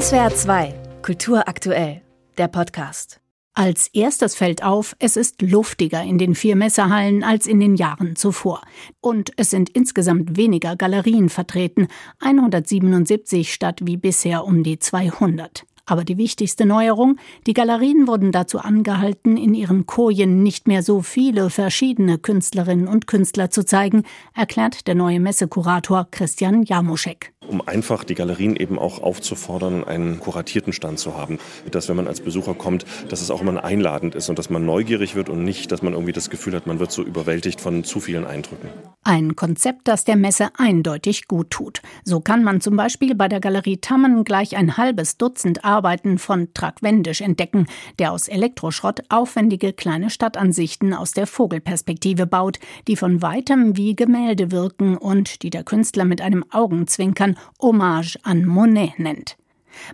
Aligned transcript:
SWR 0.00 0.34
2, 0.34 0.74
Kultur 1.02 1.46
aktuell, 1.46 2.02
der 2.36 2.48
Podcast. 2.48 3.20
Als 3.52 3.86
erstes 3.92 4.34
fällt 4.34 4.64
auf, 4.64 4.96
es 4.98 5.16
ist 5.16 5.40
luftiger 5.40 6.02
in 6.02 6.18
den 6.18 6.34
vier 6.34 6.56
Messehallen 6.56 7.22
als 7.22 7.46
in 7.46 7.60
den 7.60 7.76
Jahren 7.76 8.16
zuvor. 8.16 8.62
Und 9.00 9.30
es 9.36 9.50
sind 9.50 9.70
insgesamt 9.70 10.36
weniger 10.36 10.74
Galerien 10.74 11.28
vertreten, 11.28 11.86
177 12.18 13.54
statt 13.54 13.82
wie 13.84 13.96
bisher 13.96 14.44
um 14.44 14.64
die 14.64 14.80
200. 14.80 15.64
Aber 15.86 16.04
die 16.04 16.16
wichtigste 16.16 16.64
Neuerung, 16.64 17.18
die 17.46 17.52
Galerien 17.52 18.06
wurden 18.06 18.32
dazu 18.32 18.58
angehalten, 18.58 19.36
in 19.36 19.54
ihren 19.54 19.86
Kojen 19.86 20.42
nicht 20.42 20.66
mehr 20.66 20.82
so 20.82 21.02
viele 21.02 21.50
verschiedene 21.50 22.18
Künstlerinnen 22.18 22.88
und 22.88 23.06
Künstler 23.06 23.50
zu 23.50 23.64
zeigen, 23.64 24.04
erklärt 24.34 24.86
der 24.86 24.94
neue 24.94 25.20
Messekurator 25.20 26.08
Christian 26.10 26.62
Jamuschek 26.62 27.34
um 27.48 27.60
einfach 27.66 28.04
die 28.04 28.14
Galerien 28.14 28.56
eben 28.56 28.78
auch 28.78 29.02
aufzufordern, 29.02 29.84
einen 29.84 30.18
kuratierten 30.18 30.72
Stand 30.72 30.98
zu 30.98 31.14
haben. 31.14 31.38
Dass, 31.70 31.88
wenn 31.88 31.96
man 31.96 32.08
als 32.08 32.20
Besucher 32.20 32.54
kommt, 32.54 32.84
dass 33.10 33.20
es 33.20 33.30
auch 33.30 33.42
immer 33.42 33.62
einladend 33.62 34.14
ist 34.14 34.28
und 34.28 34.38
dass 34.38 34.50
man 34.50 34.64
neugierig 34.64 35.14
wird 35.14 35.28
und 35.28 35.44
nicht, 35.44 35.70
dass 35.70 35.82
man 35.82 35.92
irgendwie 35.92 36.12
das 36.12 36.30
Gefühl 36.30 36.54
hat, 36.54 36.66
man 36.66 36.78
wird 36.78 36.90
so 36.90 37.02
überwältigt 37.02 37.60
von 37.60 37.84
zu 37.84 38.00
vielen 38.00 38.24
Eindrücken. 38.24 38.70
Ein 39.02 39.36
Konzept, 39.36 39.86
das 39.88 40.04
der 40.04 40.16
Messe 40.16 40.48
eindeutig 40.56 41.28
gut 41.28 41.50
tut. 41.50 41.82
So 42.04 42.20
kann 42.20 42.42
man 42.42 42.60
zum 42.60 42.76
Beispiel 42.76 43.14
bei 43.14 43.28
der 43.28 43.40
Galerie 43.40 43.76
Tammen 43.76 44.24
gleich 44.24 44.56
ein 44.56 44.76
halbes 44.76 45.18
Dutzend 45.18 45.64
Arbeiten 45.64 45.73
von 46.18 46.48
Track 46.54 46.82
Wendisch 46.82 47.20
entdecken, 47.20 47.66
der 47.98 48.12
aus 48.12 48.28
Elektroschrott 48.28 49.02
aufwendige 49.08 49.72
kleine 49.72 50.10
Stadtansichten 50.10 50.94
aus 50.94 51.12
der 51.12 51.26
Vogelperspektive 51.26 52.26
baut, 52.26 52.58
die 52.86 52.96
von 52.96 53.22
weitem 53.22 53.76
wie 53.76 53.96
Gemälde 53.96 54.50
wirken 54.50 54.96
und 54.96 55.42
die 55.42 55.50
der 55.50 55.64
Künstler 55.64 56.04
mit 56.04 56.20
einem 56.20 56.44
Augenzwinkern 56.50 57.36
Hommage 57.60 58.18
an 58.22 58.44
Monet 58.44 58.98
nennt. 58.98 59.36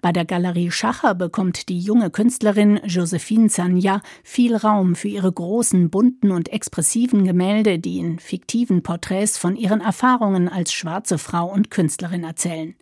Bei 0.02 0.12
der 0.12 0.24
Galerie 0.24 0.70
Schacher 0.70 1.14
bekommt 1.14 1.68
die 1.68 1.80
junge 1.80 2.10
Künstlerin 2.10 2.80
Josephine 2.84 3.48
Zanja 3.48 4.00
viel 4.22 4.56
Raum 4.56 4.94
für 4.94 5.08
ihre 5.08 5.32
großen, 5.32 5.90
bunten 5.90 6.30
und 6.30 6.48
expressiven 6.50 7.24
Gemälde, 7.24 7.78
die 7.78 7.98
in 7.98 8.18
fiktiven 8.18 8.82
Porträts 8.82 9.38
von 9.38 9.56
ihren 9.56 9.80
Erfahrungen 9.80 10.48
als 10.48 10.72
schwarze 10.72 11.18
Frau 11.18 11.50
und 11.50 11.70
Künstlerin 11.70 12.24
erzählen. 12.24 12.74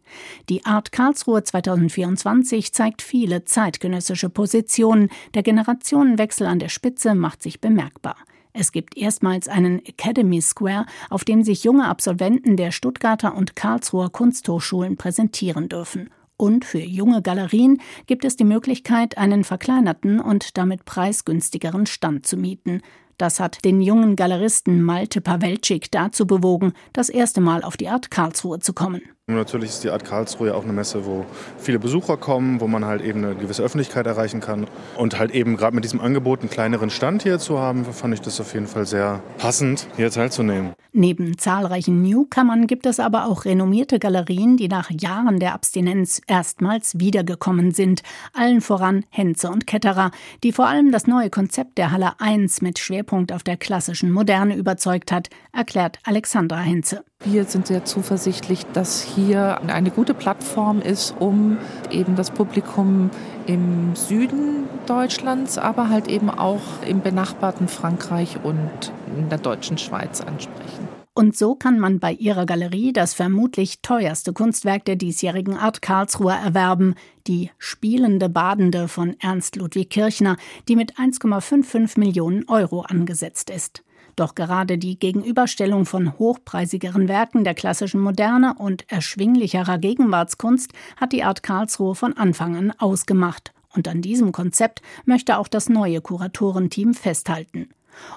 Die 0.48 0.64
Art 0.64 0.92
Karlsruhe 0.92 1.42
2024 1.42 2.72
zeigt 2.72 3.02
viele 3.02 3.44
zeitgenössische 3.44 4.30
Positionen. 4.30 5.10
Der 5.34 5.42
Generationenwechsel 5.42 6.46
an 6.46 6.58
der 6.58 6.68
Spitze 6.68 7.14
macht 7.14 7.42
sich 7.42 7.60
bemerkbar. 7.60 8.16
Es 8.52 8.72
gibt 8.72 8.96
erstmals 8.96 9.46
einen 9.46 9.84
Academy 9.84 10.40
Square, 10.40 10.86
auf 11.10 11.24
dem 11.24 11.44
sich 11.44 11.64
junge 11.64 11.86
Absolventen 11.86 12.56
der 12.56 12.72
Stuttgarter 12.72 13.36
und 13.36 13.54
Karlsruher 13.54 14.10
Kunsthochschulen 14.10 14.96
präsentieren 14.96 15.68
dürfen. 15.68 16.10
Und 16.38 16.64
für 16.64 16.78
junge 16.78 17.20
Galerien 17.20 17.82
gibt 18.06 18.24
es 18.24 18.36
die 18.36 18.44
Möglichkeit, 18.44 19.18
einen 19.18 19.42
verkleinerten 19.42 20.20
und 20.20 20.56
damit 20.56 20.84
preisgünstigeren 20.84 21.84
Stand 21.86 22.26
zu 22.26 22.36
mieten. 22.36 22.80
Das 23.18 23.40
hat 23.40 23.64
den 23.64 23.80
jungen 23.82 24.14
Galeristen 24.14 24.80
Malte 24.80 25.20
Pawelczyk 25.20 25.90
dazu 25.90 26.24
bewogen, 26.24 26.72
das 26.92 27.08
erste 27.08 27.40
Mal 27.40 27.64
auf 27.64 27.76
die 27.76 27.88
Art 27.88 28.12
Karlsruhe 28.12 28.60
zu 28.60 28.72
kommen. 28.72 29.02
Natürlich 29.26 29.70
ist 29.70 29.82
die 29.82 29.90
Art 29.90 30.04
Karlsruhe 30.04 30.48
ja 30.48 30.54
auch 30.54 30.62
eine 30.62 30.72
Messe, 30.72 31.04
wo 31.04 31.26
viele 31.58 31.80
Besucher 31.80 32.16
kommen, 32.16 32.60
wo 32.60 32.68
man 32.68 32.84
halt 32.84 33.02
eben 33.02 33.24
eine 33.24 33.34
gewisse 33.34 33.64
Öffentlichkeit 33.64 34.06
erreichen 34.06 34.40
kann. 34.40 34.68
Und 34.96 35.18
halt 35.18 35.32
eben 35.32 35.56
gerade 35.56 35.74
mit 35.74 35.82
diesem 35.82 36.00
Angebot 36.00 36.40
einen 36.40 36.50
kleineren 36.50 36.90
Stand 36.90 37.24
hier 37.24 37.40
zu 37.40 37.58
haben, 37.58 37.84
fand 37.84 38.14
ich 38.14 38.20
das 38.20 38.40
auf 38.40 38.54
jeden 38.54 38.68
Fall 38.68 38.86
sehr 38.86 39.20
passend, 39.38 39.88
hier 39.96 40.12
teilzunehmen. 40.12 40.74
Neben 40.92 41.36
zahlreichen 41.36 42.02
Newcomern 42.02 42.66
gibt 42.66 42.86
es 42.86 42.98
aber 42.98 43.26
auch 43.26 43.44
renommierte 43.44 43.98
Galerien, 43.98 44.56
die 44.56 44.68
nach 44.68 44.90
Jahren 44.90 45.38
der 45.38 45.52
Abstinenz 45.52 46.22
erstmals 46.26 46.98
wiedergekommen 46.98 47.72
sind. 47.72 48.02
Allen 48.32 48.62
voran 48.62 49.04
Henze 49.10 49.50
und 49.50 49.66
Ketterer, 49.66 50.10
die 50.42 50.50
vor 50.50 50.66
allem 50.66 50.90
das 50.90 51.06
neue 51.06 51.28
Konzept 51.28 51.76
der 51.76 51.90
Halle 51.90 52.18
1 52.20 52.62
mit 52.62 52.78
Schwerpunkt 52.78 53.32
auf 53.32 53.42
der 53.42 53.58
klassischen 53.58 54.10
Moderne 54.10 54.56
überzeugt 54.56 55.12
hat, 55.12 55.28
erklärt 55.52 55.98
Alexandra 56.04 56.58
Henze. 56.58 57.04
Wir 57.22 57.44
sind 57.44 57.66
sehr 57.66 57.84
zuversichtlich, 57.84 58.64
dass 58.72 59.02
hier 59.02 59.60
eine 59.66 59.90
gute 59.90 60.14
Plattform 60.14 60.80
ist, 60.80 61.14
um 61.18 61.58
eben 61.90 62.16
das 62.16 62.30
Publikum 62.30 63.10
im 63.46 63.94
Süden 63.94 64.68
Deutschlands, 64.86 65.58
aber 65.58 65.90
halt 65.90 66.08
eben 66.08 66.30
auch 66.30 66.62
im 66.86 67.02
benachbarten 67.02 67.68
Frankreich 67.68 68.38
und 68.42 68.92
in 69.16 69.28
der 69.28 69.38
deutschen 69.38 69.78
Schweiz 69.78 70.20
ansprechen. 70.20 70.88
Und 71.18 71.36
so 71.36 71.56
kann 71.56 71.80
man 71.80 71.98
bei 71.98 72.12
ihrer 72.12 72.46
Galerie 72.46 72.92
das 72.92 73.12
vermutlich 73.12 73.82
teuerste 73.82 74.32
Kunstwerk 74.32 74.84
der 74.84 74.94
diesjährigen 74.94 75.56
Art 75.56 75.82
Karlsruhe 75.82 76.32
erwerben, 76.32 76.94
die 77.26 77.50
Spielende 77.58 78.28
Badende 78.28 78.86
von 78.86 79.16
Ernst 79.18 79.56
Ludwig 79.56 79.90
Kirchner, 79.90 80.36
die 80.68 80.76
mit 80.76 80.94
1,55 80.94 81.98
Millionen 81.98 82.48
Euro 82.48 82.82
angesetzt 82.82 83.50
ist. 83.50 83.82
Doch 84.14 84.36
gerade 84.36 84.78
die 84.78 84.96
Gegenüberstellung 84.96 85.86
von 85.86 86.18
hochpreisigeren 86.18 87.08
Werken 87.08 87.42
der 87.42 87.54
klassischen 87.54 88.00
Moderne 88.00 88.54
und 88.56 88.88
erschwinglicherer 88.88 89.78
Gegenwartskunst 89.78 90.72
hat 90.96 91.12
die 91.12 91.24
Art 91.24 91.42
Karlsruhe 91.42 91.96
von 91.96 92.16
Anfang 92.16 92.56
an 92.56 92.72
ausgemacht. 92.78 93.52
Und 93.74 93.88
an 93.88 94.02
diesem 94.02 94.30
Konzept 94.30 94.82
möchte 95.04 95.38
auch 95.38 95.48
das 95.48 95.68
neue 95.68 96.00
Kuratorenteam 96.00 96.94
festhalten. 96.94 97.70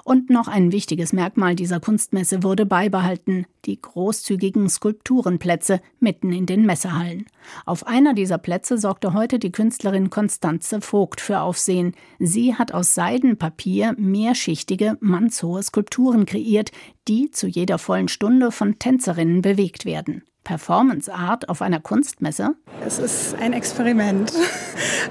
Und 0.04 0.30
noch 0.30 0.48
ein 0.48 0.72
wichtiges 0.72 1.12
Merkmal 1.12 1.54
dieser 1.54 1.80
Kunstmesse 1.80 2.42
wurde 2.42 2.66
beibehalten, 2.66 3.46
die 3.64 3.80
großzügigen 3.80 4.68
Skulpturenplätze 4.68 5.80
mitten 6.00 6.32
in 6.32 6.46
den 6.46 6.66
Messehallen. 6.66 7.26
Auf 7.64 7.86
einer 7.86 8.14
dieser 8.14 8.38
Plätze 8.38 8.78
sorgte 8.78 9.12
heute 9.12 9.38
die 9.38 9.52
Künstlerin 9.52 10.10
Konstanze 10.10 10.80
Vogt 10.80 11.20
für 11.20 11.40
Aufsehen. 11.40 11.94
Sie 12.18 12.54
hat 12.54 12.72
aus 12.72 12.94
Seidenpapier 12.94 13.94
mehrschichtige, 13.98 14.96
mannshohe 15.00 15.62
Skulpturen 15.62 16.26
kreiert, 16.26 16.72
die 17.08 17.30
zu 17.30 17.46
jeder 17.46 17.78
vollen 17.78 18.08
Stunde 18.08 18.52
von 18.52 18.78
Tänzerinnen 18.78 19.42
bewegt 19.42 19.84
werden. 19.84 20.22
Performance 20.44 21.12
Art 21.12 21.48
auf 21.48 21.62
einer 21.62 21.80
Kunstmesse? 21.80 22.54
Es 22.86 22.98
ist 22.98 23.34
ein 23.40 23.52
Experiment. 23.52 24.32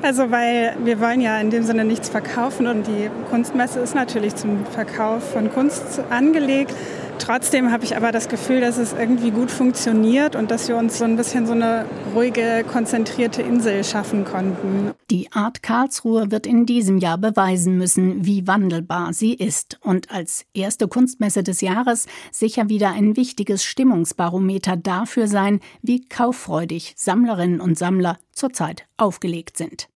Also 0.03 0.31
weil 0.31 0.75
wir 0.84 1.00
wollen 1.00 1.22
ja 1.22 1.40
in 1.40 1.52
dem 1.52 1.64
Sinne 1.64 1.84
nichts 1.84 2.09
verkaufen 2.09 2.66
und 2.66 2.88
die 2.88 3.12
Kunstmesse 3.30 3.81
ist 3.81 3.94
natürlich 3.94 4.36
zum 4.36 4.66
Verkauf 4.66 5.34
von 5.34 5.52
Kunst 5.52 6.02
angelegt. 6.09 6.74
Trotzdem 7.22 7.72
habe 7.72 7.84
ich 7.84 7.96
aber 7.96 8.12
das 8.12 8.30
Gefühl, 8.30 8.62
dass 8.62 8.80
es 8.80 8.94
irgendwie 8.94 9.30
gut 9.30 9.52
funktioniert 9.52 10.36
und 10.36 10.50
dass 10.50 10.68
wir 10.68 10.76
uns 10.76 10.98
so 10.98 11.04
ein 11.04 11.18
bisschen 11.18 11.46
so 11.46 11.52
eine 11.52 11.86
ruhige, 12.16 12.66
konzentrierte 12.68 13.44
Insel 13.44 13.84
schaffen 13.84 14.26
konnten. 14.26 14.92
Die 15.12 15.32
Art 15.32 15.62
Karlsruhe 15.62 16.32
wird 16.32 16.48
in 16.48 16.66
diesem 16.66 16.98
Jahr 16.98 17.20
beweisen 17.20 17.78
müssen, 17.78 18.26
wie 18.26 18.48
wandelbar 18.48 19.14
sie 19.14 19.36
ist 19.36 19.78
und 19.84 20.09
als 20.09 20.46
erste 20.56 20.88
Kunstmesse 20.88 21.44
des 21.44 21.62
Jahres 21.62 22.08
sicher 22.32 22.70
wieder 22.70 22.90
ein 22.90 23.16
wichtiges 23.16 23.64
Stimmungsbarometer 23.64 24.76
dafür 24.76 25.28
sein, 25.28 25.59
wie 25.84 26.02
kauffreudig 26.02 26.96
Sammlerinnen 26.98 27.62
und 27.62 27.78
Sammler 27.78 28.18
zurzeit 28.32 28.88
aufgelegt 28.98 29.58
sind. 29.58 29.90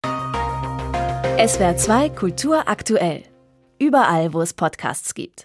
SWR 1.38 1.76
2 1.76 2.08
Kultur 2.08 2.68
aktuell. 2.68 3.22
Überall, 3.78 4.32
wo 4.32 4.40
es 4.40 4.54
Podcasts 4.54 5.14
gibt. 5.14 5.40